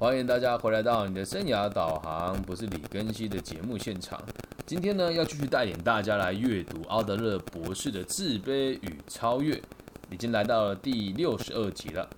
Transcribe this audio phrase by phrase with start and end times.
[0.00, 4.22] 欢迎大家回来到你的生涯导航，不是李根熙的节目现场。
[4.64, 9.56] 今天呢，要继续带领大家来阅读奥德勒博士的《自卑与超越》，
[10.08, 12.08] 已经来到了第六十二集了。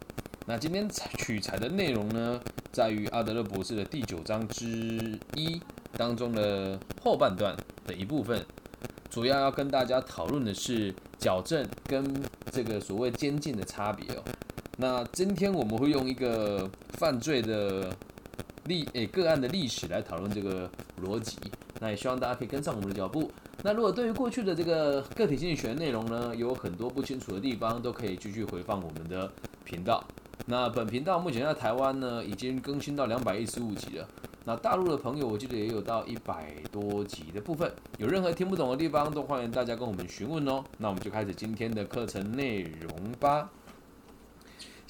[0.44, 2.38] 那今天取材的内容呢，
[2.70, 5.58] 在于阿德勒博士的第九章之一
[5.96, 7.56] 当中的后半段
[7.86, 8.44] 的一部分，
[9.08, 12.04] 主要要跟大家讨论的是矫正跟
[12.52, 14.22] 这个所谓监禁的差别哦。
[14.80, 17.94] 那今天我们会用一个犯罪的
[18.64, 20.70] 历诶个案的历史来讨论这个
[21.02, 21.36] 逻辑，
[21.78, 23.30] 那也希望大家可以跟上我们的脚步。
[23.62, 29.30] 那如果对于过去的这个个体心理学内容呢，有很多不清楚的地方，都可以继续回放我们的
[29.66, 30.02] 频道。
[30.46, 34.08] 那本频道目前在台湾呢，已经更新到两百一十五集了。
[34.46, 37.70] 那大陆的朋友，我记得也有到一百多集的部分。
[37.98, 40.64] 有任何听不懂的地方，都欢迎大家跟我们询问哦。
[40.78, 43.46] 那我们就开始今天的课程内容吧。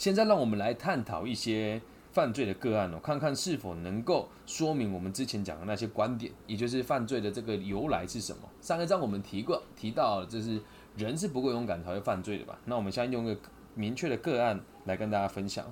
[0.01, 1.79] 现在让我们来探讨一些
[2.11, 8.49] 犯罪的个案哦，看看是否能够说明我们之前讲的那些观点，也就是犯罪的这个由来是什么。
[8.63, 10.59] 上一章我们提过，提到就是
[10.97, 12.59] 人是不够勇敢才会犯罪的吧？
[12.65, 13.37] 那我们现在用个
[13.75, 15.71] 明确的个案来跟大家分享。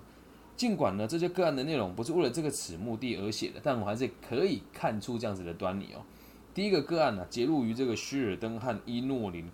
[0.59, 6.05] 尽管呢这些个案的内容不是为了这个此目的而写的，但我还是可以看出这样子的端倪哦。
[6.53, 9.51] 第一个个案呢，揭露于这个希尔登和伊诺林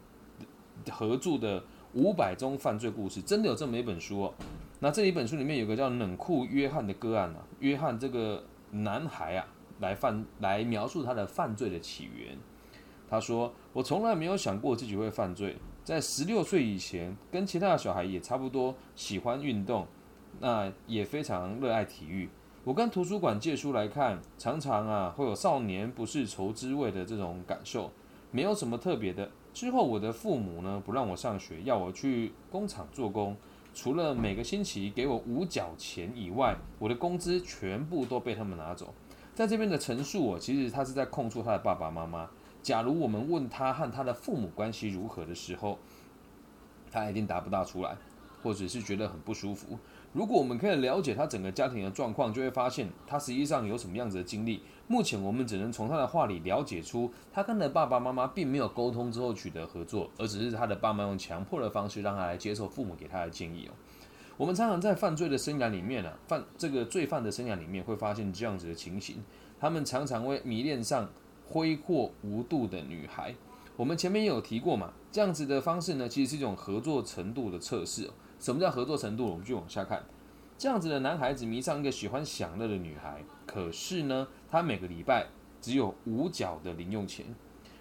[0.91, 1.63] 合著的
[1.95, 4.35] 五百宗犯罪故事，真的有这么一本书哦。
[4.81, 8.43] 那这一本书里面有个叫冷酷约翰的个案啊，约翰这个
[8.73, 9.47] 男孩啊，
[9.81, 12.37] 来犯来描述他的犯罪的起源。
[13.09, 19.87] 他说：“我从来没有想过自己会犯罪，在十六岁以前，跟其他的小孩也差不多喜欢运动，
[20.41, 22.29] 那也非常热爱体育。
[22.65, 27.93] 我跟图书馆借书来看，常常啊会有少年不是愁滋味的这种感受，
[28.33, 29.31] 没有什么特别的。
[29.55, 33.35] 之后我的父母呢不让我上学，要我去工厂做工。”
[33.77, 38.95] 除了每个星期给我五角钱以外，我的工资全部都被他们拿走。
[39.35, 42.31] 在这边的陈述，我其实他是在控诉他的爸爸妈妈。
[42.63, 45.77] 假如我们问他和他的父母关系如何的时候，
[46.93, 47.97] 他一定答不大出来，
[48.45, 49.77] 或者是觉得很不舒服。
[50.13, 54.63] 如果我们可以了解他整个家庭的状况，就会发现他实际上有什么样子的经历。
[54.87, 63.73] 目前我们只能从他的话里了解出，他跟的爸爸妈妈并没有沟通之后取得合作，而只是他的爸妈用强迫的方式让他来接受父母给他的建议哦。
[64.37, 69.23] 我们常常在犯罪的生涯里面呢，犯这个罪犯的生涯里面会发现这样子的情形，
[69.59, 71.09] 他们常常会迷恋上
[71.47, 73.35] 挥霍无度的女孩。
[73.77, 78.11] 我们前面也有提过嘛，这样子的方式呢，其实是一种合作程度的测试。
[78.39, 79.25] 什么叫合作程度？
[79.27, 80.05] 我们就往下看。
[80.57, 85.27] 这样子的男孩子迷上一个喜欢享乐的女孩，可是呢，他每个礼拜
[85.61, 87.27] 只有五角的零用钱。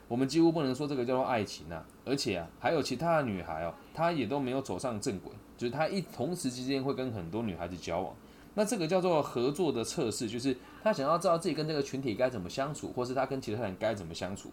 [0.07, 8.15] 我们几乎不能说这个叫做爱情啊，而且啊，还有其他的女孩哦，她也都没有走上正轨，就是他一同时之间会跟很多女孩子交往。
[8.55, 14.49] 那这个叫做合作的测试，就是他想要知道自己跟这个群体该怎么相处，或是他跟其他人该怎么相处。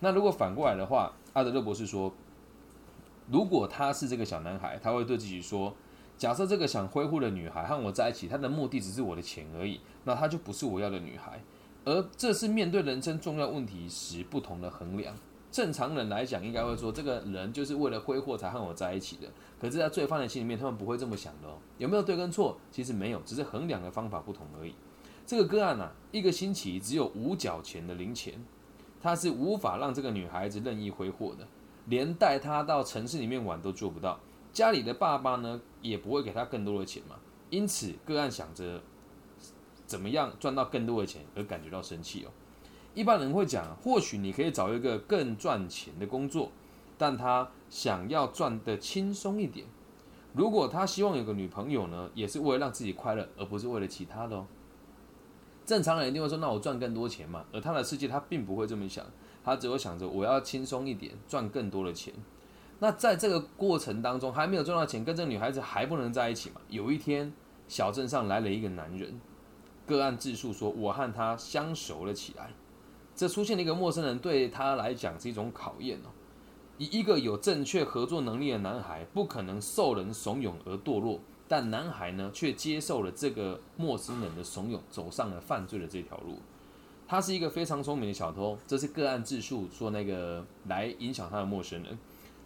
[0.00, 2.12] 那如果反过来的话，阿德勒博士说。
[3.30, 5.72] 如果他是这个小男孩，他会对自己说
[6.20, 11.42] ：“假设这个想挥霍的女孩和我在一起，她的目的只是我的钱而已，那她就不是我要的女孩。”
[11.86, 15.16] 而这是面对人生重要问题时不同的衡量。
[15.50, 19.26] 正常人来讲，应该会说：“这个人就是为了挥霍才和我在一起的。”
[19.58, 21.56] 可是，在罪犯的心里面，他们不会这么想的哦。
[21.78, 22.58] 有没有对跟错？
[22.70, 24.74] 其实没有，只是衡量的方法不同而已。
[25.26, 28.34] 这个个案啊，一个星期只有五角钱的零钱，
[29.00, 31.48] 他是无法让这个女孩子任意挥霍的。
[31.86, 34.20] 连带他到城市里面玩都做不到，
[34.52, 37.16] 家里的爸爸呢也不会给他更多的钱嘛。
[37.50, 38.80] 因此，个案想着
[39.86, 42.30] 怎么样赚到更多的钱而感觉到生气哦。
[42.94, 46.50] 一般人会讲，或许你可以找一个更赚钱的工作，
[46.98, 49.66] 但他想要赚的轻松一点。
[50.32, 54.46] 如果他希望有个女朋友呢，也是为了让自己快乐，而不是为了其他的哦。
[55.66, 57.44] 正常人一定会说，那我赚更多钱嘛。
[57.52, 59.04] 而他的世界，他并不会这么想。
[59.42, 62.12] 他只会想着我要轻松一点，赚更多的钱。
[62.82, 66.60] 那在这个过程当中，还没有赚到钱，跟这个女孩子还不能在一起嘛？
[66.68, 67.32] 有一天，
[67.68, 69.20] 小镇上来了一个男人，
[69.86, 72.50] 个案自述说，我和他相熟了起来。
[73.14, 76.08] 这出现了一个陌生人，对他来讲是一种考验哦。
[76.78, 86.38] 以一个有正确合作能力的男孩，不可能受人怂恿而堕落，但男孩呢，却接受了这个陌生人的怂恿，走上了犯罪的这条路。
[87.06, 91.98] 他是一个非常聪明的小偷，这是个案自述说那个来影响他的陌生人。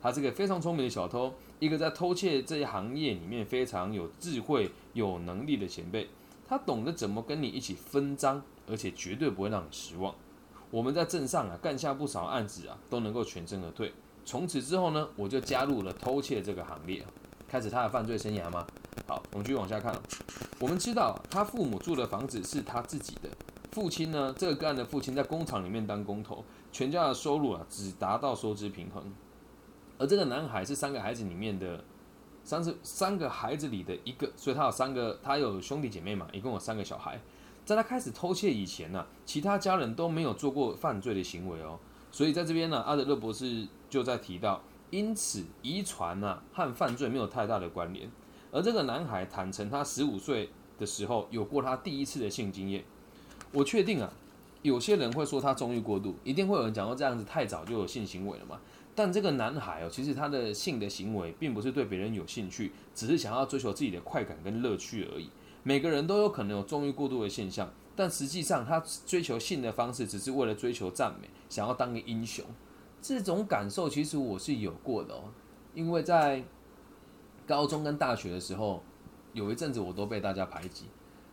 [0.04, 6.06] 他是个非常聪明的小偷，一个在偷窃这一行业里面非常有智慧、有能力的前辈。
[6.46, 10.14] 他懂得怎么跟你一起分赃，而且绝对不会让你失望。
[10.70, 13.94] 我们在镇上啊干下不少案子啊，都能够全身而退。
[14.26, 17.02] 从此之后呢，我就加入了偷窃这个行列。
[17.48, 18.66] 开始他的犯罪生涯吗？
[19.06, 19.98] 好，我们继续往下看。
[20.60, 23.30] 我们知道他父母住的房子是他自己的，
[23.72, 29.02] 父亲呢，这个个案的父亲在工厂里面当工头，全家的收入啊只达到收支平衡。
[29.98, 31.82] 而这个男孩是三个孩子里面的
[32.42, 37.20] 三十三个孩子里的一个，所以他有三个，他有兄弟姐妹嘛，一共有三个小孩。
[37.64, 41.78] 在他开始偷窃以前呢，其他家人都没有做过犯罪的行为哦。
[42.10, 44.60] 所以在这边呢，阿德勒博士就在提到，
[44.90, 48.10] 因此遗传呢和犯罪没有太大的关联。
[48.52, 52.84] 而这个男孩坦诚，他十五岁的时候有过他第一次的性经验。
[53.52, 54.12] 我确定啊，
[54.60, 58.60] 有些人会说他纵欲过度，一定会有人讲说这样子太早就有性行为了嘛。
[58.96, 65.28] 但这个男孩哦，其实他的性的行为并不是对别人有兴趣，只是想要追求自己的快感跟乐趣而已。
[65.64, 72.44] 每个人都有可能有纵欲过度的现象，但实际上他追求性的方式只是为了追求赞美，想要当个英雄。
[73.02, 75.24] 这种感受其实我是有过的哦，
[75.74, 76.44] 因为在
[77.46, 78.82] 高中跟大学的时候，
[79.32, 80.84] 有一阵子我都被大家排挤，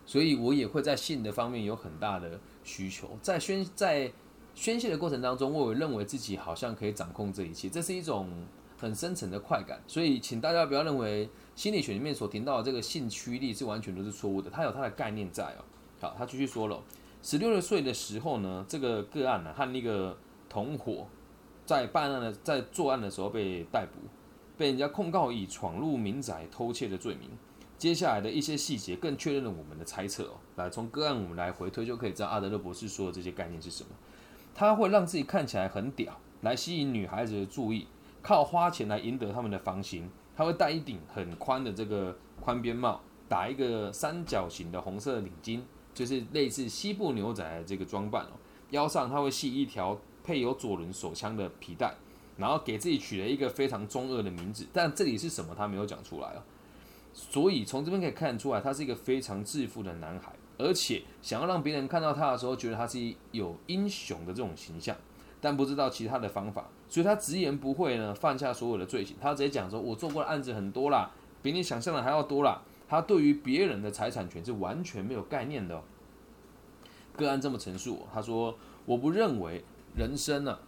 [0.06, 4.12] 所以我也会在性的方面有很大的需求，在宣在。
[4.54, 8.30] 宣泄的过程当中，我也认为自己好像可以掌控这一切，这是一种
[8.78, 9.82] 很深层的快感。
[9.88, 15.64] 所以，请大家不要认为心理学里面所提到的这个性驱力是完全都是错误的，它有它的概念在哦。
[16.00, 16.82] 好，他继续说了，
[17.22, 20.18] 十六岁的时候呢，这个个案呢和那个
[20.50, 21.08] 同伙
[21.66, 24.00] 在办案的在作案的时候被逮捕，
[24.58, 27.30] 被人家控告以闯入民宅偷窃的罪名。
[27.78, 30.38] 接下来的一些细节更确认了我们的猜测哦。
[30.56, 33.90] 来，从个案我们来回推，就可以知道阿德勒博士说的这些概念是什么。
[34.54, 37.88] 他会让自己看起来很屌，来吸引女孩子的注意，
[38.22, 40.10] 靠花钱来赢得他们的芳心。
[40.36, 45.62] 他会戴一顶很宽的这个宽边帽，打一个三角形的红色领巾，
[45.94, 48.32] 就是类似西部牛仔的这个装扮哦。
[48.72, 51.94] 腰上他会系一条配有左轮手枪的皮带，
[52.38, 56.42] 然后给自己取了一个非常中二的名字，但这里是什么他没有讲出来哦。
[57.14, 60.32] 所以从这边可以看出来，他是一个非常自负的男孩。
[60.62, 64.96] 而且想要让别人看到他的时候，觉得他是有英雄的这种形象，
[65.40, 69.18] 但不知道其他的方法，所以他直言不讳呢，犯下所有的罪行。
[69.20, 71.12] 他直接讲说：“我做过的案子很多啦，
[71.42, 75.82] 比你想象的还要多啦。”他对于别人的财产权是完全没有概念的。
[77.16, 78.54] 个案这么陈述，他说
[78.86, 79.64] ：“我不认为
[79.96, 80.60] 人生呢，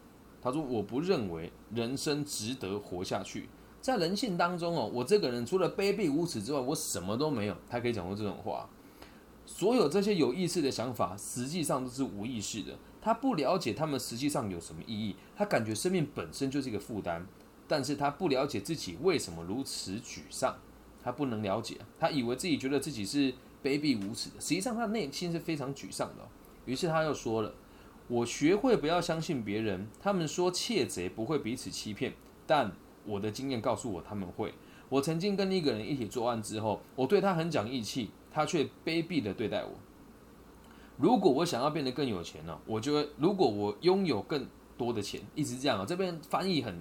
[0.42, 3.50] 他说我不认为人生值得活下去。
[3.81, 8.69] 在人性当中哦，我这个人除了卑鄙无耻之外，我什么都没有。”他可以讲过这种话。
[9.45, 12.78] 所有这些有意识的想法，实际上都是无意识的。
[13.01, 17.25] 他不了解他们实际上有什么意义，他感觉生命本身就是一个负担，
[17.68, 20.56] 但是他不了解自己为什么如此沮丧，
[21.04, 26.25] 他不能了解，他以为自己觉得自己是卑鄙无耻的，实际上他内心是非常沮丧的。
[26.66, 27.54] 于是他又说了
[28.07, 32.13] ：“我学会不要相信别人，他们说窃贼不会彼此欺骗，
[32.48, 32.72] 但
[33.06, 34.54] 我的经验告诉我他们会。
[34.88, 39.69] 我曾经跟一个人一起作案之后，我对他很讲义气。”他却卑鄙的对待我。
[40.97, 42.57] 如果我想要变得更有钱呢？
[42.68, 44.45] 我就会，如果我拥有更
[44.77, 45.85] 多的钱，一直这样啊。
[45.88, 46.80] 这边翻译很，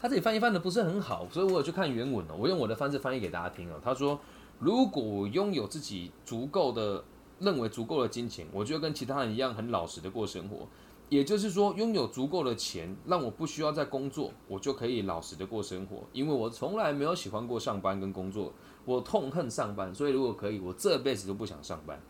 [0.00, 2.34] 他这里翻译翻的不是很好，所以我有去看原文哦。
[2.36, 3.80] 我用我的方式翻译给大家听哦。
[3.82, 4.18] 他说
[4.58, 7.04] ：“如果我拥有自己足够的，
[7.38, 10.66] 认为足够的金钱，我就跟其他人一样很老实的过生活。
[11.08, 15.98] 也就是说，拥有足够的钱，让我不需要再工作，我就可以老实的过生活。
[16.12, 18.52] 因为我从来没有喜欢过上班跟工作。”
[18.84, 22.00] 我痛恨上班，所以如果可以，我这辈子都不想上班。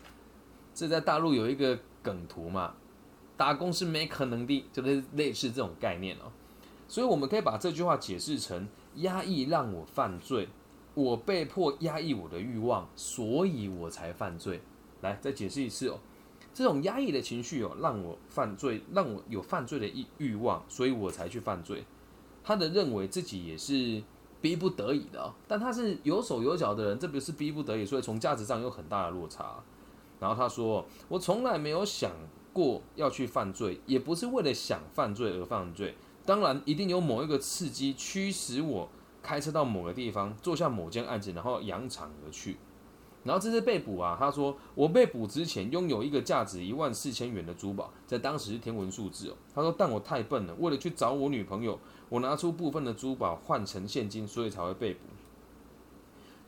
[0.73, 2.73] 这在大陆有一个梗图嘛，
[3.37, 6.31] 打工是没可能的，就是类似这种概念哦。
[6.87, 10.49] 所以我们可以把这句话解释成：压抑让我犯罪，
[10.95, 14.59] 我被迫压抑我的欲望，所以我才犯罪。
[15.01, 15.99] 来，再解释一次哦，
[16.55, 21.83] 这种压抑的情绪哦，让我犯罪，让我有犯罪的欲欲望，所以我才去犯罪。
[22.43, 24.01] 他的认为自己也是。
[24.43, 29.55] 逼不得已的，但他是有手有脚的人，这不是逼不得已，所以从价值上有很大的落差。
[30.19, 32.11] 然后他说：“我从来没有想
[32.51, 35.95] 过要去犯罪，也不是为了想犯罪而犯罪。
[36.25, 38.89] 当然，一定有某一个刺激驱使我
[39.21, 42.57] 开车到某个地方，做下某件案子，然后扬长而去。
[43.23, 49.35] 然后这次被捕啊，他说我被捕之前拥有一个价值一万四千元的珠宝，在当时是天文数字哦。
[49.55, 54.99] 他说，但我太笨了，为了去找我女朋友。”我拿出部分的珠宝换成现金，所以才会被捕。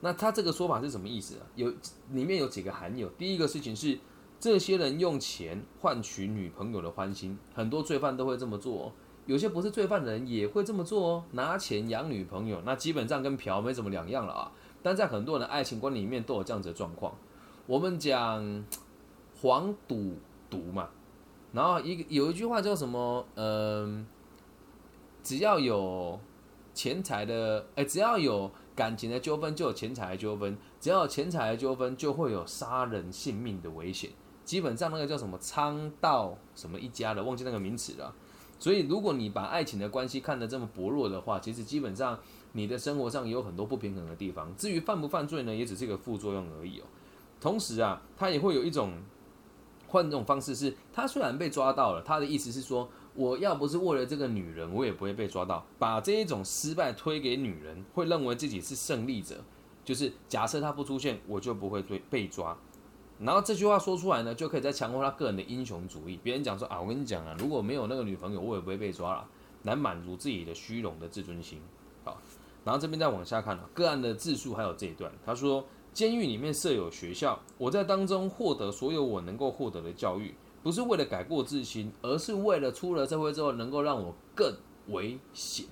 [0.02, 1.42] 那他这个说法是什么意思啊？
[1.56, 1.74] 有
[2.12, 3.10] 里面有几个含有。
[3.18, 3.98] 第一个事情是，
[4.40, 8.84] 这些人用钱换取女朋友的欢心，很多罪犯都会这么做。
[8.84, 8.92] 哦
[9.26, 14.52] 有些不是罪犯的人也会这么做哦，拿钱养女朋友，那基本上跟嫖没什么两样了啊。
[14.86, 17.12] 但在很多人的爱情观里面都有这样子的状况。
[17.66, 18.64] 我们讲
[19.42, 20.14] 黄赌
[20.48, 20.90] 毒嘛，
[21.52, 23.26] 然后一个有一句话叫什么？
[23.34, 24.06] 嗯。
[25.24, 26.20] 只要有
[26.76, 34.12] 钱财的，哎，只要有感情的纠纷，就有钱财的纠纷；只要有钱财的纠纷，就会有杀人性命的危险。
[34.44, 38.14] 基本上那个叫什么昌道什么一家的，忘记那个名词了。
[38.60, 42.20] 所以，如果你把爱情的关系看得这么薄弱的话，其实基本上
[42.56, 44.52] 你的生活上也有很多不平衡的地方。
[44.56, 46.86] 至于犯不犯罪呢，也只是一个副作用而已哦。
[47.40, 48.94] 同时啊，他也会有一种
[49.88, 52.90] 换这种方式，是他虽然被抓到了，他的意思是说。
[53.18, 55.66] 我要不是为了这个女人，我也不会被抓到。
[55.80, 59.38] 把这一种失败推给女人，会认为自己是胜利者，
[59.86, 62.58] 就是假设他不出现，我就不会被被抓。
[63.18, 66.20] 然后这句话说出来呢，就可以再强化他个人的英雄主义。
[66.22, 69.26] 别人讲说啊，我跟你讲啊，如果没有那个女朋友，我也不会被抓了，
[69.64, 71.62] 来满足自己的虚荣的自尊心。
[72.04, 72.18] 好，
[72.66, 80.36] 然后这边再往下看啊，个案的自述还有这一段，他说，监狱里面设有学校，我在当中获得所有我能够获得的教育。
[80.64, 84.52] 不是为了改过自新，而是为了出了社会之后能够让我更
[84.88, 85.68] 危险。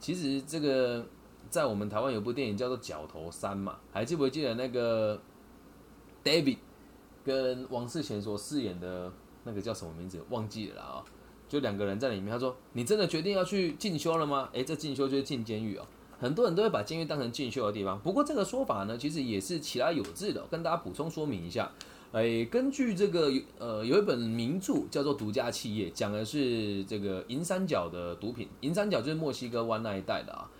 [0.00, 1.04] 其实这个
[1.50, 5.20] 在我们台湾有部电影叫做《角头三》嘛，还记不记得那个
[6.24, 6.56] David
[7.22, 9.12] 跟王世贤所饰演的
[9.44, 10.24] 那个叫什么名字？
[10.30, 11.04] 忘记了啊！
[11.46, 15.86] 就两个人在里面，他说：“你真的决定要去进修了吗？”诶，这进修就是进监狱哦。
[16.20, 21.70] 很多人都会把监狱当成进修的地方，不过这个说法呢，其实也是其来有致的，跟大家补充说明一下。
[22.10, 28.48] 哎，根据这个呃，有一本名著叫做《独家企业》，讲的是这个银三角的毒品。
[28.62, 30.50] 银三角就是墨西哥湾那一带的啊。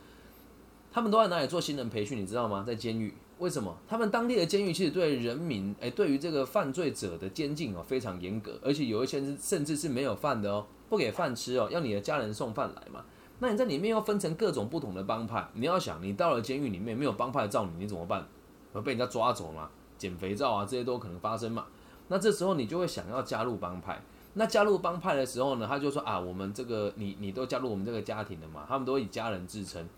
[0.93, 2.21] 他们都在哪里做新人培训？
[2.21, 2.65] 你知道吗？
[2.67, 3.15] 在监狱。
[3.39, 3.75] 为什么？
[3.89, 13.05] 他们当地的监狱其实对人民，哎，对于这个犯罪者的监禁哦非常严格，而且有一些甚至是没有饭的哦，不给饭吃哦，要你的家人送饭来嘛。
[13.41, 18.27] 那你在里面又分成各种不同的帮派，你要想，你到了监狱里面没有帮派罩你，你怎么办？
[18.73, 19.71] 会被人家抓走吗？
[19.97, 21.67] 减肥皂啊，这些都可能发生嘛。
[22.09, 24.03] 那这时候你就会想要加入帮派。
[24.35, 29.89] 那加入帮派的时候呢，他就说啊，我们这个你你都加入我们这个家庭了嘛，他们都以家人自称。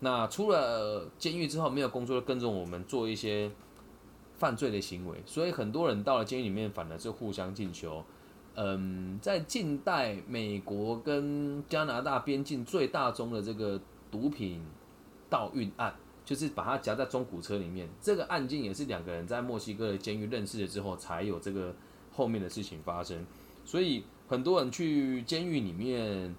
[0.00, 3.50] 那出了监狱之后没有工作，跟着我们做一些
[4.36, 5.22] 犯罪的行为。
[5.24, 8.02] 所以很多人到了监狱里面，反而是互相进修。
[8.54, 13.80] 嗯，在近代美国跟加拿大边境最大宗的这个
[14.10, 14.62] 毒品
[15.28, 15.94] 盗运案。
[16.24, 21.74] 就是把它夹在中古车里面，这个案件也是两个人在墨西哥的监狱认识了之后，才有这个
[22.12, 23.26] 后面的事情发生。
[23.64, 26.32] 所以很多人去监狱里面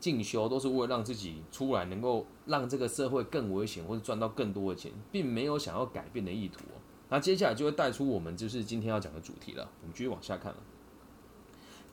[0.00, 6.64] 进修，都是为了让自己出来能够让这个社会更危险，或者赚到更多的钱，并没有想要改变的意图。
[7.10, 9.68] 那接下来就会带出我们就是今天要讲的主题了。
[9.82, 10.52] 我们继续往下看。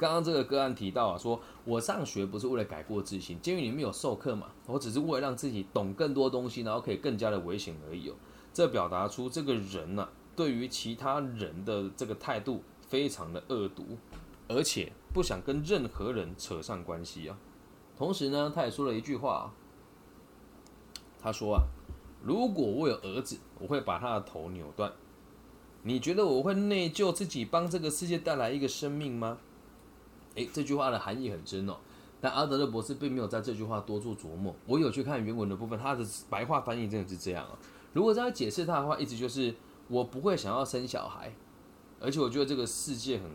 [0.03, 8.15] 刚刚这个个案提到啊，说我上学不是为了改过自新，监狱里面有授课嘛，我只是为了让自己懂更多东西，然后可以更加的危险而已哦。
[8.53, 13.97] 这表达出这个人呢，对于其他人的这个态度非常的恶毒，
[14.49, 17.37] 而且不想跟任何人扯上关系啊。
[17.97, 19.53] 同时呢，他也说了一句话，啊
[21.21, 21.63] 他说啊，
[22.21, 24.91] 如果我有儿子，我会把他的头扭断。
[25.83, 29.37] 你觉得我会内疚自己帮这个世界带来一个生命吗？
[30.35, 31.75] 诶，这句话的含义很深哦，
[32.19, 34.55] 但阿德勒博士并没有在这句话多做琢磨。
[34.65, 37.57] 我有去看原文的部分，他的白话翻译真的是这样啊。
[37.93, 39.53] 如果这样解释他的话，意思就是
[39.87, 41.31] 我不会想要生小孩，
[41.99, 43.29] 而且我觉得这个世界很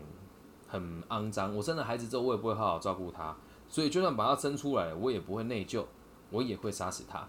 [0.67, 1.55] 很肮脏。
[1.55, 3.35] 我生了孩子之后，我也不会好好照顾他，
[3.67, 5.85] 所以就算把他生出来，我也不会内疚，
[6.29, 7.27] 我也会杀死他。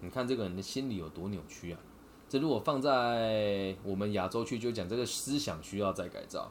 [0.00, 1.78] 你看这个人的心理有多扭曲啊！
[2.26, 6.50] 这如果放在我们亚洲区，就讲这个思想需要再改造。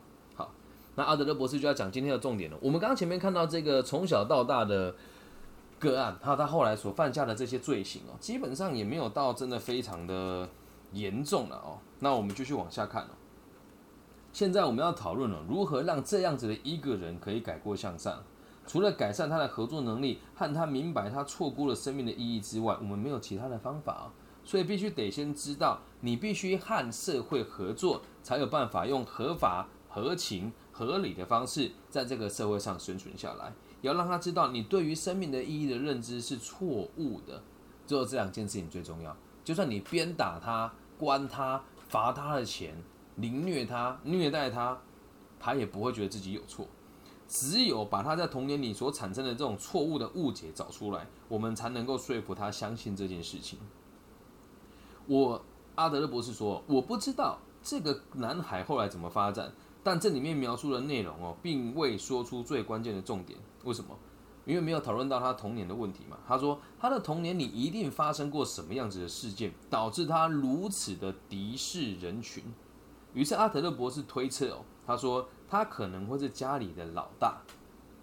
[0.96, 2.58] 那阿德勒博士就要讲今天的重点了。
[2.62, 4.94] 我们刚刚前面看到这个从小到大的
[5.80, 10.50] 个案，还有他后来所犯下的这些罪行哦，基本上也没有到真的非常的
[10.92, 11.80] 严重了哦。
[12.00, 13.12] 那我们继续往下看哦。
[14.34, 18.18] 现在我们要讨论了，如何让这样子的一个人可以改过向善。
[18.68, 24.14] 除了改善他的合作能力和他明白他错估了生命的意义之外，我们没有其他的方法啊。
[24.44, 30.52] 所以必须得先知道，你必须和社会合作，才有办法用合法合情。
[30.80, 37.44] 合理的方式在这个社会上生存下来，也要让他知道你对于生命的意义的认知是错误的。
[37.86, 39.14] 最后这两件事情最重要。
[39.44, 42.74] 就算你鞭打他、关他、罚他的钱、
[43.18, 44.80] 凌虐他、虐待他，
[45.38, 46.66] 他也不会觉得自己有错。
[47.28, 53.60] 只有把他在童年里所产生的这种错误的误解找出来，我们才能够说服他相信这件事情。
[55.08, 55.44] 我
[55.76, 59.52] 阿德勒博士说：“我不知道这个男孩后来怎么发展。”
[59.84, 63.40] 但这里面描述的内容哦，并未说出最关键的重点。
[63.64, 63.98] 为什么？
[64.46, 66.18] 因为没有讨论到他童年的问题嘛。
[66.28, 72.44] 他说他的童年里一定发生过什么样子的事件，导致他如此的敌视人群。
[73.14, 77.42] 于是阿德勒博士推测哦，他说他可能会是家里的老大。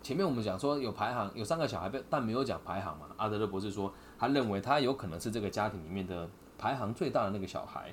[0.02, 3.06] 前面我们讲说有排行，有三个小孩，但没有讲排行嘛。
[3.16, 7.92] 阿德勒博士说他认为他有可能是这个家庭里面的排行最大的那个小孩。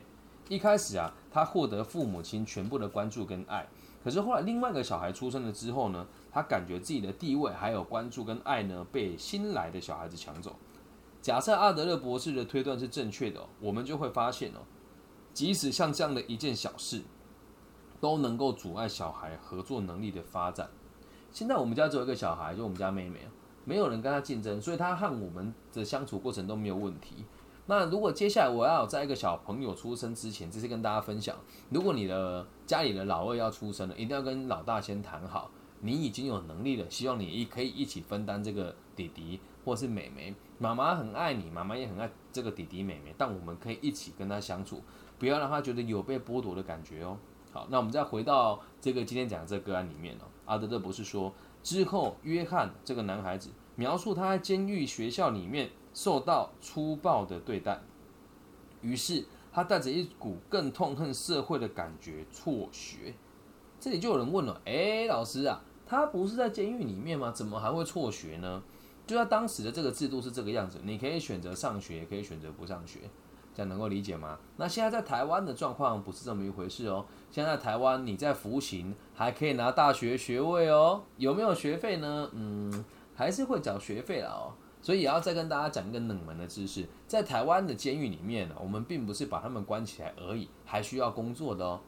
[0.54, 3.68] 一开始啊，他获得父母亲全部的关注跟爱，
[4.04, 10.56] 可是后来另外一个小孩出生了之后呢，他感觉自己的地位还有关注跟爱呢被新来的小孩子抢走。
[11.24, 14.60] 假设阿德勒博士的推断是正确的，我们就会发现哦，
[15.34, 17.02] 即使像这样的一件小事，
[18.00, 20.70] 都能够阻碍小孩合作能力的发展。
[21.32, 23.22] 现在我们家只有一个小孩，就我们家妹妹，
[23.66, 27.26] 没有人跟他竞争，所以他和我们的相处过程都没有问题。
[27.66, 31.36] 那如果接下来我要在一个小朋友出生之前，这是跟大家分享，
[31.70, 40.36] 如果你的家里的老二要出生了，一定要跟老大先谈好，你已经有能力了，希望你一可以一起分担这个弟弟或是妹妹。
[40.60, 44.82] 妈妈很爱你，妈妈也很爱这个弟弟妹妹，但我们可以一起跟他相处，
[45.18, 47.18] 不要让他觉得有被剥夺的感觉哦。
[47.52, 57.80] 好，那我们再回到这个今天讲的这个个案里面哦，阿德勒博士说，之后约翰这个男孩子描述他在监狱学校里面受到粗暴的对待，
[58.82, 63.14] 于是他带着一股更痛恨社会的感觉辍学。
[63.80, 67.32] 这里就有人问了，哎，老师啊，他不是在监狱里面吗？
[67.32, 68.64] 怎么还会辍学呢？
[69.06, 73.00] 就在当时的这个制度是这个样子，你可以选择上学，也可以选择不上学，
[73.54, 74.40] 这样能够理解吗？
[74.56, 77.06] 那现在在台湾的状况不是这么一回事哦。
[77.30, 82.30] 现在台湾你在服刑还可以拿大学学位哦，有没有学费呢？
[82.32, 84.56] 嗯，还是会缴学费了哦。
[84.84, 91.80] 所以也要再跟大家讲一个冷门的知识，在台湾的监狱里面呢，我们并不是把他们关起来而已，还需要工作的哦。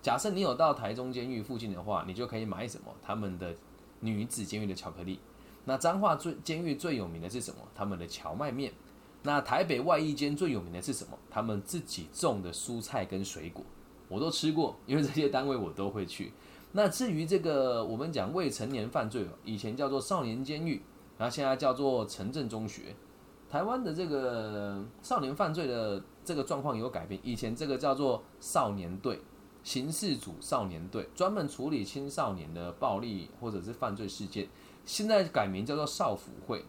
[0.00, 2.94] 假设你有到台中监狱附近的话，你就可以买什么？
[3.02, 3.54] 他们的
[4.00, 5.18] 女子监狱的巧克力。
[5.64, 7.60] 那彰化最监狱最有名的是什么？
[7.74, 8.72] 他们的荞麦面。
[9.22, 11.18] 那台北外役监最有名的是什么？
[11.30, 13.64] 他们自己种的蔬菜跟水果，
[14.06, 16.32] 我都吃过，因为这些单位我都会去。
[16.72, 20.82] 那至于这个我们讲未成年犯罪以前叫做少年监狱，
[21.18, 22.94] 然后现在叫做城镇中学。
[23.50, 29.20] 台湾的这个少年犯罪的这个状况有改变，以前这个叫做少年队，
[29.62, 34.48] 刑事组少年队，专门处理青少年的暴力或者是犯罪事件。
[34.84, 36.64] 现在改名叫做少辅会，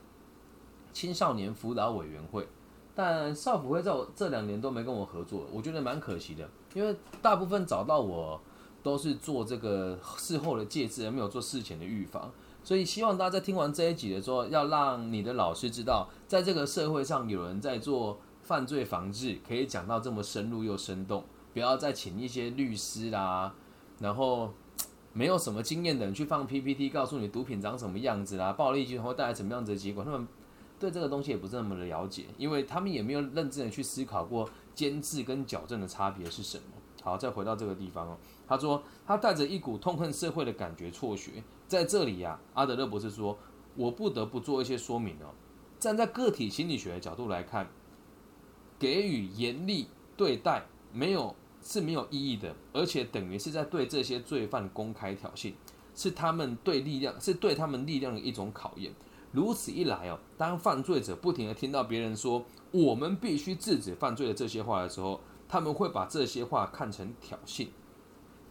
[0.94, 2.48] 青少年辅导委员会，
[2.94, 8.40] 但少辅会在我这两年都没跟我合作，我觉得蛮可惜的，因为大部分找到我
[8.84, 12.32] 都是做这个事后的戒治，而没有做事前的预防，
[12.66, 21.24] 所以希望大家在听完这一集的时候，要让你的老师知道，在这个社会上有人在做犯罪防治，可以讲到这么深入又生动，
[21.54, 23.54] 不要再请一些律师啦，
[24.00, 24.52] 然后。
[25.18, 30.28] 没有什么经验的人去放 PPT，告诉你毒品长什么样子啦，暴力集团会带来什么样子的结果，他们
[30.78, 36.64] 对这个东西也不是那么的了解，因为他们也没有认真的去思考过监制跟矫正的差别是什么。
[37.06, 43.38] 好，再回到这个地方哦，他说他带着一股痛恨社会的感觉辍学，在这里呀，阿德勒博士说，
[43.76, 45.30] 我不得不做一些说明哦，
[45.80, 47.70] 站在个体心理学的角度来看，
[48.78, 49.88] 给予严厉
[50.18, 51.34] 对待没有。
[51.68, 55.52] 是没有意义的，而且等于是在对这些罪犯公开挑衅，
[55.96, 58.94] 是他们对力量，是对他们力量的一种考验。
[59.32, 67.68] 如此一来哦，当犯罪者不停的听到别人说“我们必须制止犯罪”的这些话的时候，他们会把这些话看成挑衅。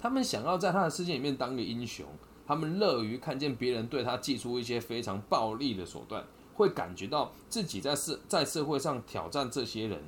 [0.00, 2.06] 他们想要在他的世界里面当个英雄，
[2.46, 10.02] 他们乐于看见别人对他祭出一些非常暴力的手段，会感觉到自己在社在社会上挑战这些人。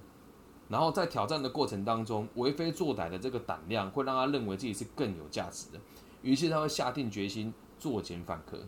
[0.69, 5.79] 然后在挑战的过程当中，为非作歹的这个胆量会让他认为自己是更有价值的，
[6.23, 8.59] 于是他会下定决心作奸犯科。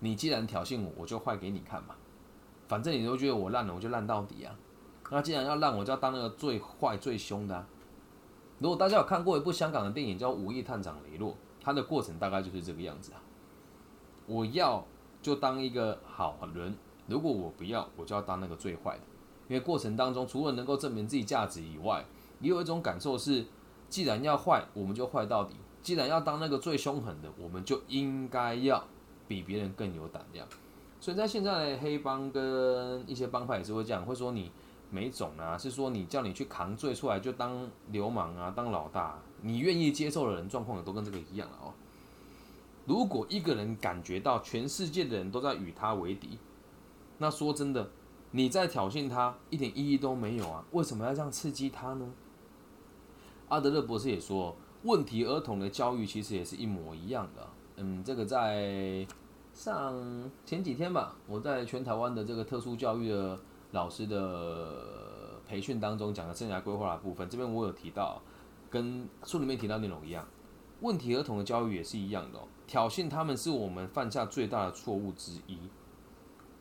[0.00, 1.94] 你既然挑衅我，我就坏给你看嘛，
[2.66, 4.52] 反正你都觉得我烂了，我就烂到底啊。
[5.10, 7.66] 那既然要烂，我就要当那个最坏最凶的。
[8.58, 13.20] 如果大家有看过一部香港的电影叫《武义探长雷洛》，它的过程大概就是这个样子啊。
[14.26, 14.86] 我要
[15.20, 16.74] 就当一个好人，
[17.08, 19.02] 如果我不要，我就要当那个最坏的。
[19.48, 22.04] 因为过程当中，除了能够证明自己价值以外，
[22.40, 23.44] 也有一种感受是：
[23.88, 28.82] 既然要坏，我们就坏到底；既然要当那个最凶狠的，我们就应该要
[29.26, 30.46] 比别人更有胆量。
[31.00, 34.50] 所以在现在黑帮跟一些帮派也是会这样，会说你
[34.92, 41.72] 没种啊，是说你叫你去扛罪出来就当流氓啊，当老大，你愿意接受的人状况也都跟这个一样了哦。
[42.86, 46.38] 如果一个人感觉到全世界的人都在与他为敌，
[47.18, 47.90] 那说真的。
[48.34, 50.64] 你在挑衅他，一点意义都没有啊！
[50.70, 52.10] 为什么要这样刺激他呢？
[53.48, 57.46] 阿德勒博士也说，问题儿童的教育其实也是一模一样的。
[57.76, 59.06] 嗯，这个在
[59.52, 59.94] 上
[60.46, 63.38] 前几天吧，我在全台湾的这个特殊教育的
[63.72, 68.22] 老师的培训当中讲的生涯规划的部分，这边我有提到，
[68.70, 70.26] 跟书里面提到内容一样，
[70.80, 72.38] 问题儿童的教育也是一样的。
[72.66, 75.58] 挑衅他们是我们犯下最大的错误之一。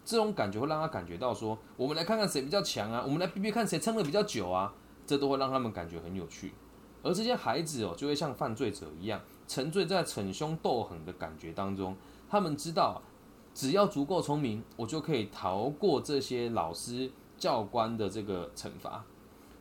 [0.04, 4.74] 这种感觉会让他感觉到说，我们来看看谁比较强啊，我们来比比看谁撑的比较久啊，
[5.06, 6.54] 这都会让他们感觉很有趣。
[7.04, 11.96] 而这些孩子哦，就会像犯罪者一样，沉醉在逞凶斗狠的感觉当中。
[12.30, 13.02] 他们知道，
[13.54, 19.04] 只要足够聪明，我就可以逃过这些老师、教官的这个惩罚。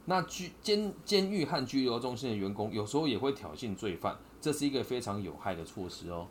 [0.07, 6.26] 那拘监监狱和拘留中心的员工有时候也会挑衅罪犯，这是一个非常有害的措施哦。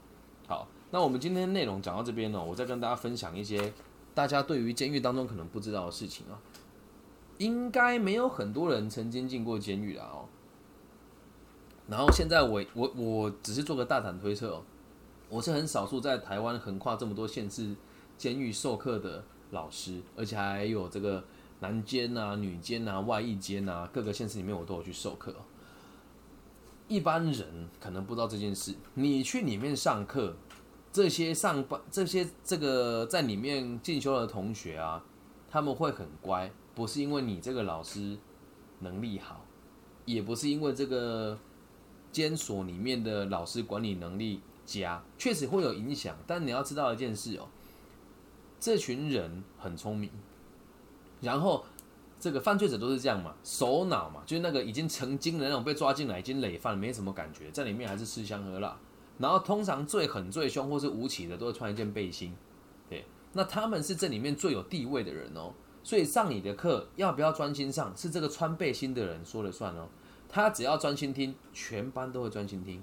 [0.48, 3.72] 好，那我们今天内容讲到这边呢，我再跟大家分享一些
[4.14, 6.40] 大家对于监狱当中可能不知道的事情啊。
[7.38, 10.26] 应该没有很多人曾经进过监狱了哦。
[11.88, 14.64] 然后现在我我我只是做个大胆推测哦，
[15.30, 17.76] 我是很少数在台湾横跨这么多县市
[18.18, 21.24] 监狱授课的老师，而且还有这个
[21.60, 25.36] 男监啊、女监啊、外役监啊，各个县市里面我都有去授课。
[26.88, 30.36] 一般人可能不知道这件事，你去里面上课，
[30.92, 35.06] 这些上班这些这个在里面进修的同学啊，
[35.48, 38.18] 他们会很乖，不是因为你这个老师
[38.80, 39.46] 能力好，
[40.06, 41.38] 也不是因为这个。
[42.12, 46.16] 监所里面的老师管理能力家，确实会有影响。
[46.28, 47.48] 但你要知道一件事哦，
[48.60, 50.10] 这群人很聪明，
[51.22, 51.66] 然后
[52.20, 58.78] 这个犯罪者都是这样嘛，首脑嘛，就是那个已经曾经的那种被抓进来已经累犯，没什么感觉，在里面还是吃香喝辣。
[59.18, 62.34] 然后通常最狠、最凶或是无起的，都会穿一件背心。
[62.90, 65.52] 对，那他们是这里面最有地位的人哦，
[65.84, 69.90] 所以上你的课要不要专心上，是这个穿背心的人说了算哦。
[70.30, 72.80] 他只要专心听，全班都会专心听；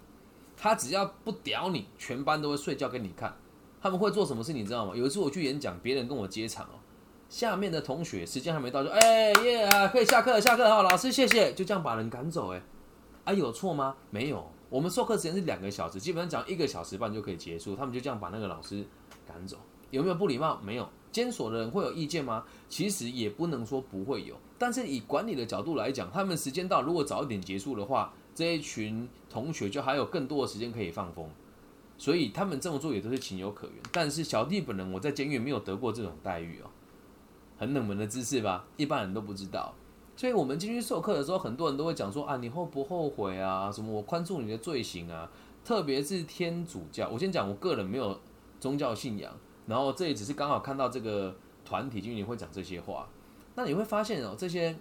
[0.56, 3.36] 他只要不屌你，全班都会睡觉给你看。
[3.80, 4.92] 他们会做什么事，你知道吗？
[4.96, 6.80] 有一次我去演讲，别人跟我接场哦，
[7.28, 12.52] 下面的同学时间还没到，就哎耶啊，可以下课了，下课好，老师谢谢，就这样把人赶走。
[12.52, 12.62] 哎，
[13.24, 13.94] 啊有错吗？
[14.10, 18.84] 没有，我们授课时间是两个小时，基本上讲一个小时半就可以结束，他们就这样把那个老师
[19.26, 19.58] 赶走。
[19.90, 20.60] 有没有不礼貌？
[20.64, 20.88] 没有。
[21.12, 22.44] 监所的人会有意见吗？
[22.68, 31.26] 其实也不能说不会有，但是以管理的角度来讲，他们时间到，如果早一点结束的话，这一群同学就还有更多的时间可以放风，
[31.96, 33.76] 所以他们这么做也都是情有可原。
[33.90, 36.68] 但是小弟本人我在监狱没有得过这种待遇哦，
[37.56, 39.74] 很冷门的知识吧，一般人都不知道。
[40.14, 43.72] 所以我们进去授课的时候，很多人都会讲说啊，你后不后悔啊？
[43.72, 45.30] 什么我宽恕你的罪行啊？
[45.64, 48.20] 特别是天主教，我先讲我个人没有
[48.60, 49.32] 宗教信仰。
[49.66, 53.08] 然后这也只是刚好看到这个团体经理会讲这些话，
[53.56, 54.76] 那你会发现哦，这些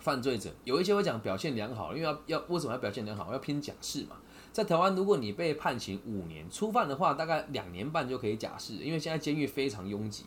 [0.00, 3.32] 犯罪者有一些会讲表现良好，因为要要为什么要表现良好？
[3.32, 4.16] 要拼假释嘛。
[4.52, 10.24] 在台湾，如果你被判刑五年，初犯的话，大概两年半就可以假释，因为现在监狱非常拥挤。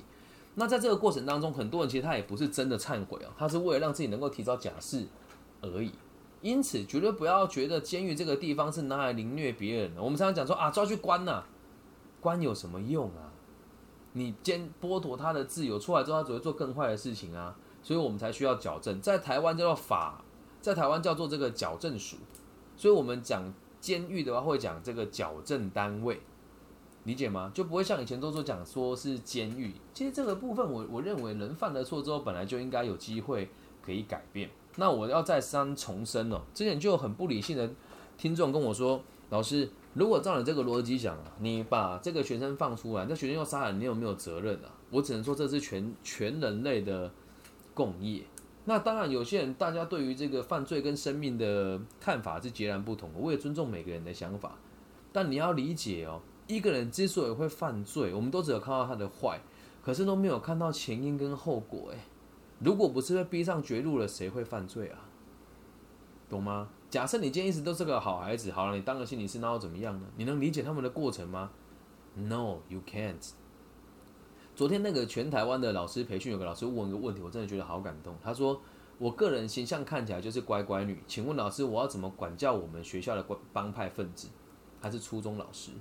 [0.56, 5.06] 那在这个过程当中，很多人其实他也不是真的忏悔啊，他是为了让自己能够提早假释
[5.62, 5.92] 而已。
[6.42, 10.02] 因此，绝对不要觉得监狱这个地方是拿来凌虐别人的。
[10.02, 11.44] 我们常常讲说啊，抓去关呐，
[12.20, 13.32] 关有什么用啊？
[14.14, 19.00] 你监剥夺他的自由，出来之后他只会做更坏的事情啊，所以我们才需要矫正。
[19.02, 20.24] 在台湾叫做法，
[20.62, 22.18] 在台湾叫做这个矫正署，
[22.76, 26.20] 所以我们讲监狱的话会讲这个矫正单位，
[27.04, 27.52] 理解吗？
[27.54, 29.74] 就不会像以前都说讲说是监狱。
[29.94, 33.50] 其实这个部分我我认为人犯了错之后本来就应该有机会
[33.86, 34.50] 可以改变。
[34.78, 37.70] 那我要再三重申哦，之前就有很不理性的
[38.18, 39.70] 听众跟我说，老师。
[39.94, 44.72] 如果照你这个逻辑讲，你把这个学生放出来，那学生又杀人，你有没有责任啊？
[44.90, 47.12] 我只能说这是全全人类的
[47.74, 48.24] 共业。
[48.66, 53.20] 那当然，有些人大家对于这个犯罪跟生命的看法是截然不同的。
[53.20, 54.56] 我也尊重每个人的想法，
[55.12, 59.42] 但你要理解哦，一个人之所以会犯罪，我们都只有看到他的坏，
[59.84, 61.90] 可是都没有看到前因跟后果。
[61.90, 61.98] 诶，
[62.60, 65.10] 如果不是被逼上绝路了，谁会犯罪啊？
[66.30, 66.70] 懂吗？
[66.90, 70.06] 假设你今天一直都是个好孩子，好了，你当个心理师，那又怎么样呢？
[70.18, 71.50] 你能理解他们的过程吗
[72.16, 73.32] ？No, you can't。
[74.62, 78.16] 昨天那个全台湾的老师培训，有个老师问一个问题，我真的觉得好感动。
[78.22, 78.62] 他说
[79.00, 84.28] ：“我个人形象看起来就是乖乖女，请问老师，我要怎么管教我们学校的帮派分子？
[84.80, 85.72] 他是初中老师。”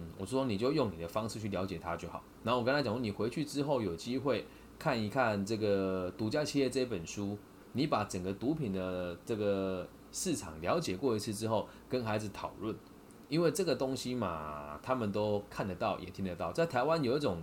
[0.00, 2.20] 嗯，我说你就用你的方式去了解他就好。
[2.42, 4.44] 然后我跟他讲说，你回去之后有机会
[4.76, 7.38] 看一看这个《独家企业》这本书。
[7.74, 12.74] 你把整个毒品的这个市场了解过一次之后，跟孩子讨论，
[13.28, 16.52] 因为这个东西嘛，他们都看得到，也听得到。
[16.52, 17.42] 在台湾有一种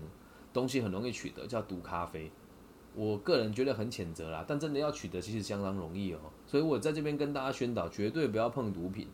[0.53, 2.31] 东西很容易取得，叫毒咖啡。
[2.95, 6.19] 我个人觉得很谴责啦，但真的要取得其实相当容易哦。
[6.45, 9.07] 所以我在这边跟大家宣导，绝对不要碰毒品，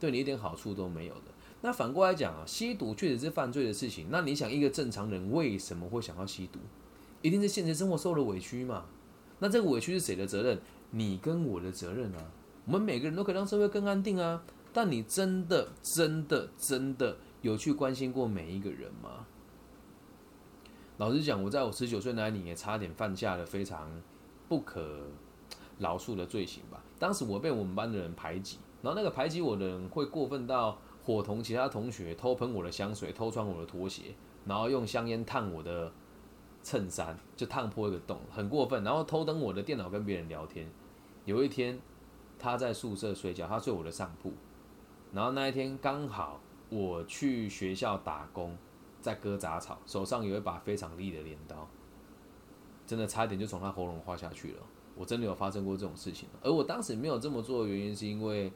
[0.00, 1.30] 对你一点好处都没有的。
[1.60, 4.08] 那反过来讲啊，吸毒确实是犯罪的事情。
[4.10, 6.58] 那你想，一个正常人为什么会想要吸毒？
[7.20, 8.86] 一定是现实生活受了委屈嘛？
[9.40, 10.58] 那这个委屈是谁的责任？
[10.90, 12.18] 你跟我的责任啊！
[12.64, 14.42] 我们每个人都可以让社会更安定啊！
[14.78, 19.26] 但你真的、真的、真的有去关心过每一个人吗？
[20.98, 23.90] 老实讲，我在我十九岁那年也差点犯下了非常
[24.48, 25.00] 不可
[25.80, 26.80] 饶恕的罪行吧。
[26.96, 34.14] 当时我被我们班的人排挤，然后那个排挤我的人会过分到伙同其他同学偷喷我的香水、偷穿我的拖鞋，
[34.46, 35.92] 然后用香烟烫我的
[36.62, 38.84] 衬衫，就烫破一个洞，很过分。
[38.84, 40.70] 然后偷登我的电脑跟别人聊天。
[41.24, 41.80] 有一天
[42.38, 44.32] 他在宿舍睡觉，他睡我的上铺，
[45.12, 48.56] 然后那一天刚好我去学校打工。
[49.00, 51.68] 在割杂草，手上有一把非常利的镰刀，
[52.84, 54.58] 真的差一点就从他喉咙划下去了。
[54.96, 58.52] 我真的有发生过这种事情，而我当时没有这么做的原因，是因为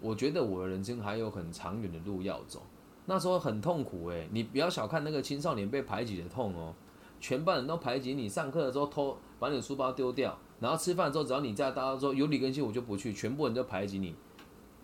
[0.00, 2.62] 我觉得我的人生还有很长远的路要走。
[3.04, 6.74] 那时候很痛苦诶，你不要小看那个青少年被排挤的痛哦。
[7.20, 14.14] 全班人都排挤你，上课的时候偷把你的书包丢掉，然后吃饭的时候只要你在大家说有理根性我就不去，全部人都排挤你。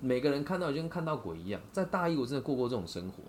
[0.05, 1.59] 每个人看到就跟看到鬼一样。
[1.73, 3.23] 在大一我真的过过这种生活。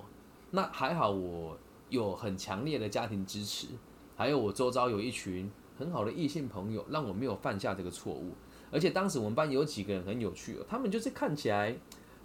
[0.52, 1.58] 那还好，我
[1.90, 3.68] 有很强烈的家庭支持，
[4.18, 8.32] 还有我周遭有一群很好的异性朋友，让我没有犯下这个错误。
[8.72, 11.74] 而且当时我们班有几个人很有趣哦，他们就是看起来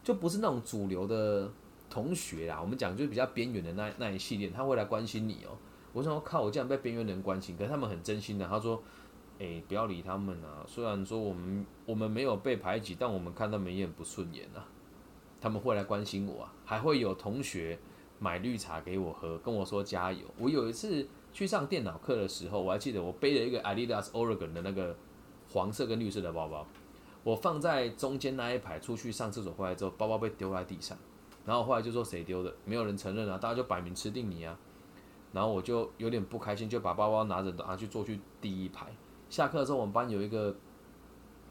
[0.02, 1.48] 就不是那种主流的
[1.88, 2.58] 同学啦。
[2.60, 5.56] 我们讲就是比较边缘的那那一系列，他会来关心你哦。
[5.92, 8.46] 我说靠，我竟然被边缘人关心，可是他们很真心的。
[8.46, 8.80] 他说
[9.40, 10.64] ：“哎，不要理他们啊。
[10.68, 14.64] 虽然说我们我们没有被排挤，但我们看他们也很不顺眼啊。
[15.40, 17.76] 他们会来关心我啊，还会有同学。”
[18.22, 20.26] 买绿茶给我喝，跟我说加油。
[20.36, 24.94] 我有一次去上电脑课的时候，我还记得我背了一个 Adidas Oregon 的那个
[25.50, 26.66] 黄色跟绿色的包包，
[27.24, 28.78] 我放在中间那一排。
[28.78, 30.98] 出去上厕所回来之后，包包被丢在地上，
[31.46, 34.54] 然后后来就说谁丢的，没有人承认啊，大家就摆明吃定你啊。
[35.32, 38.88] 然后我就有点不开心，就把包包拿着拿去坐去第一排。
[39.30, 40.54] 下课的时候，我们班有一个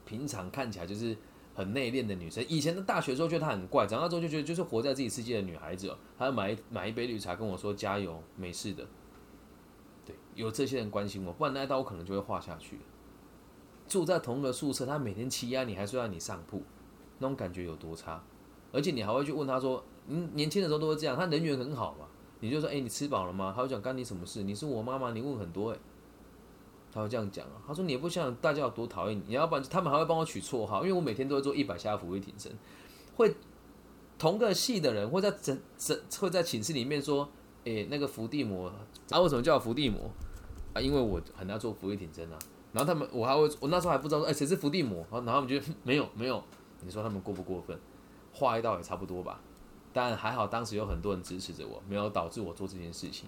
[0.05, 1.17] 平常看起来就是。
[1.55, 5.97] 很内敛的女生，以前的大学时候觉得她很怪，长大之后就觉得就是活在自己世界的女孩子哦。
[6.17, 8.87] 她要买买一杯绿茶跟我说加油，没事的。
[10.05, 12.79] 对，有这些人关心我，不然那一刀我可能就会画下去。
[13.89, 16.63] 住在同一个宿舍，她每天欺压你，还睡在你上铺，
[17.17, 18.23] 那种感觉有多差？
[18.71, 22.05] 而且你还会去问她说，嗯，年轻的时候都会这样，她人缘很好嘛，
[22.39, 23.51] 你就说，哎，你吃饱了吗？
[23.53, 24.43] 他会讲干你什么事？
[24.43, 25.77] 你是我妈妈，你问很多哎。
[26.91, 32.51] 他会这样讲啊，他说你也不想大家有多讨厌你，要不然他们还会帮我取绰号，因为我每天都会做一百下俯卧撑，
[33.15, 33.35] 会
[34.17, 37.29] 同个系的人会在整整会在寝室里面说，
[37.63, 38.67] 诶，那个伏地魔，
[39.11, 40.11] 啊为什么叫伏地魔
[40.73, 40.81] 啊？
[40.81, 42.39] 因为我很爱做俯卧撑啊，
[42.73, 46.43] 然后他们我还会我那时候还不知道说，哎谁是伏地魔，然后他们觉得 没有没有，
[46.81, 47.79] 你说他们过不过分？
[48.31, 49.41] 画一道也差不多吧，
[49.91, 53.27] 但还好当时有很多人支持着我，没有导致我做这件事情。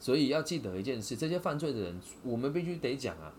[0.00, 3.32] 所以要记得一件事：这些犯罪的人，我们必须得讲啊。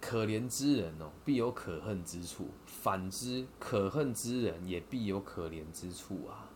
[0.00, 6.48] 可怜之人哦，必有可恨之处；反之，可恨之人也必有可怜之处啊。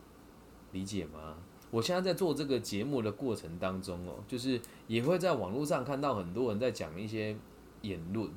[0.71, 1.37] 理解吗？
[1.73, 7.37] 我现在在做这个节目的过程当中哦，就是也会在网络上看到很多人在讲一些
[7.81, 8.31] 言论，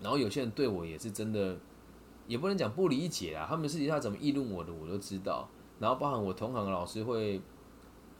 [0.00, 1.58] 然后有些人对我也是真的，
[2.28, 3.46] 也不能讲不理解啊。
[3.48, 5.48] 他们私底下怎么议论我的，我都知道。
[5.80, 7.40] 然后包含我同行的老师会。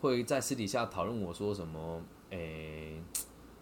[0.05, 2.03] 会在私底下讨论我说什么？
[2.29, 3.01] 诶，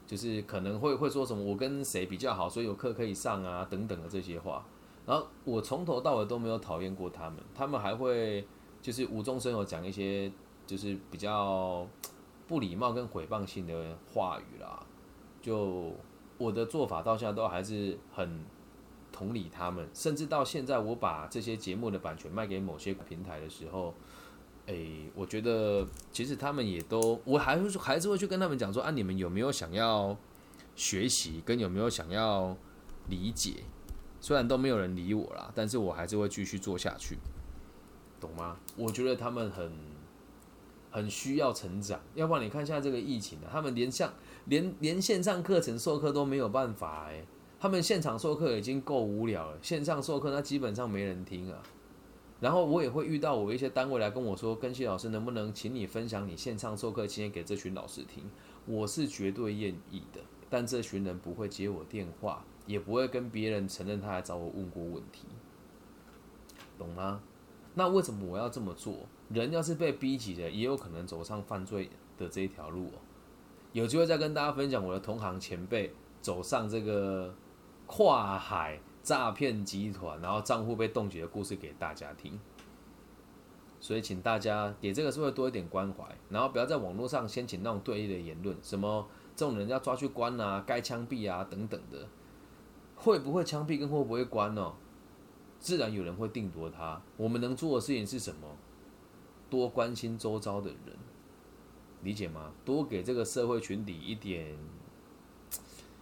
[0.04, 4.64] 就是可能会会说什么我跟谁比较好，所以有课可以上啊，等等的这些话。
[5.06, 8.44] 然后我从头到尾都没有讨厌过他们，他们还会
[8.80, 10.32] 就是无中生有讲一些
[10.66, 11.86] 就是比较
[12.48, 14.84] 不礼貌跟诽谤性的话语啦。
[15.40, 15.92] 就
[16.38, 18.44] 我的做法到现在都还是很
[19.12, 23.94] 同理他们，甚至到现在我把这些节目的版权卖给某些平台的时候。
[24.66, 30.16] 诶，我觉得其实他们也都，我还是还是会去跟他们讲说啊，你们有没有想要
[30.76, 32.56] 学习，跟有没有想要
[33.08, 33.64] 理解？
[34.20, 37.18] 虽然都没有人理我啦，但是我还是会继续做下去，
[38.20, 38.56] 懂吗？
[38.76, 39.72] 我觉得他们很
[40.92, 47.26] 很需要成长，要不然你看现在这个疫情啊，他们连像连连线上课程授课都没有办法诶，
[47.58, 51.60] 他们现场授课已经够无聊了，线上授课那基本上没人听啊。
[52.42, 58.24] 然后我也会遇到我一些单位来跟我说，根希老师能不能请你分享你线上授课经验给这群老师听？
[58.66, 65.26] 我是绝对愿意的，但这群人不会接我电话，也不会跟别人承认他来找我问过问题，
[66.76, 67.22] 懂吗？
[67.74, 69.06] 那为什么我要这么做？
[69.28, 72.98] 人要是被逼急了，也有可能走上犯罪的这一条路哦。
[73.72, 77.32] 有机会再跟大家分享我的同行前辈走上这个
[77.86, 78.80] 跨海。
[79.02, 82.38] 诈骗集团，然后账户被冻结的故事给大家听，
[83.80, 92.06] 所以请大家给这个社会多一点关怀，然后不要在网络上掀起那种对立的言论，什么这种人要抓去关啊，该枪毙啊等等的，
[92.94, 94.74] 会不会枪毙跟会不会关哦？
[95.58, 97.00] 自然有人会定夺他。
[97.16, 98.56] 我们能做的事情是什么？
[99.48, 100.96] 多关心周遭的人，
[102.02, 102.52] 理解吗？
[102.64, 104.56] 多给这个社会群体一点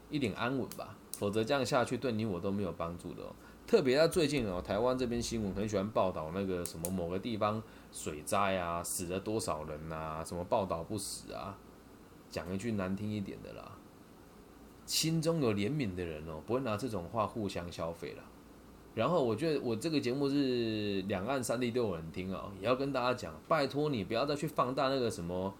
[0.08, 3.22] 一点安稳吧，否则这样下去对你我都没有帮助的。
[3.66, 11.58] 特别在最近哦，台湾这边新闻很喜欢报道那个什么某个地方水灾啊，死了多少人啊，什么报道不死啊，
[12.30, 13.76] 讲一句难听一点的啦，
[14.86, 18.24] 心中有怜悯的人哦，不会拿这种话互相消费了。
[18.94, 25.54] 然后我觉得我这个节目是两岸三地都有人听啊，也要跟大家讲，拜托你不要再去放大那个什么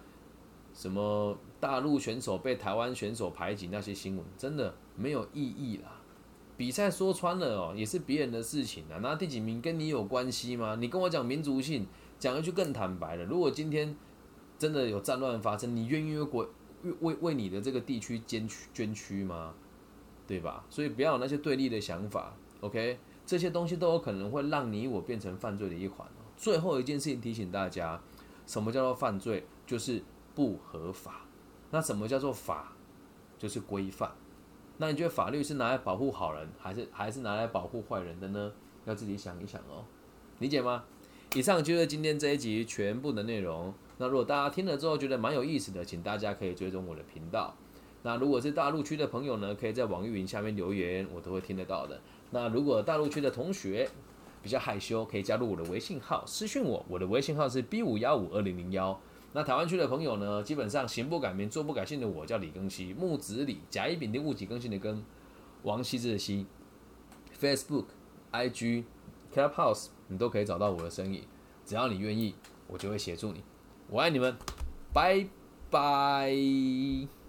[0.72, 5.96] 什么大陆选手被台湾选手排挤那些新闻，真的没有意义啦。
[6.56, 10.76] 比赛说穿了哦，也是别人的事情啊，那第几名跟你有关系吗？
[10.78, 11.86] 你跟我讲民族性，
[12.18, 13.96] 讲一句更坦白了，如果今天
[14.58, 16.46] 真的有战乱发生，你愿意为国
[16.82, 19.54] 为为为你的这个地区捐躯捐躯吗？
[20.26, 20.64] 对吧？
[20.68, 22.98] 所以不要有那些对立的想法，OK？
[23.24, 26.06] 这些东西都有可能会让你我变成犯罪的一环。
[26.36, 28.00] 最后一件事情提醒大家，
[28.46, 29.46] 什么叫做犯罪？
[29.66, 30.02] 就是
[30.34, 31.22] 不合法。
[31.70, 32.72] 那什么叫做法？
[33.38, 34.12] 就是规范。
[34.80, 38.50] 那你觉得法律是拿来保护好人，还是还是拿来保护坏人的呢？
[38.86, 39.84] 要自己想一想哦，
[40.38, 40.84] 理解吗？
[41.34, 43.74] 以上就是今天这一集全部的内容。
[43.98, 47.54] 那如果大家听了之后觉得蛮有意思的，请大家可以追踪我的频道。
[48.04, 52.00] 那如果是大陆区的朋友呢，可以在网易云下面留言，我都会听得到的。
[52.30, 53.86] 那如果大陆区的同学
[54.42, 58.98] 比较害羞，可以加入我的微信号私讯我，我的微信号是 B 五幺五二零零幺。
[59.32, 65.00] 那台湾区的朋友呢，基本上行不改名，坐不改姓的我叫李更新，木子李，甲乙丙丁戊己庚辛的庚，
[65.62, 66.46] 王羲之的羲
[67.40, 67.84] ，Facebook、
[68.32, 68.84] IG、
[69.32, 71.22] Clubhouse，你都可以找到我的生意，
[71.64, 72.34] 只要你愿意，
[72.66, 73.44] 我就会协助你。
[73.88, 74.36] 我爱你们，
[74.92, 75.26] 拜
[75.70, 77.19] 拜。